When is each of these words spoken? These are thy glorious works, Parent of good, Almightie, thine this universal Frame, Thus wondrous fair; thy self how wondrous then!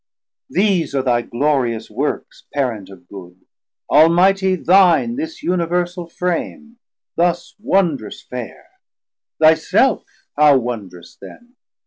These 0.49 0.95
are 0.95 1.03
thy 1.03 1.21
glorious 1.21 1.91
works, 1.91 2.45
Parent 2.55 2.89
of 2.89 3.07
good, 3.07 3.41
Almightie, 3.91 4.55
thine 4.55 5.15
this 5.15 5.43
universal 5.43 6.07
Frame, 6.09 6.79
Thus 7.17 7.53
wondrous 7.59 8.23
fair; 8.23 8.65
thy 9.39 9.53
self 9.53 10.03
how 10.35 10.57
wondrous 10.57 11.15
then! 11.21 11.53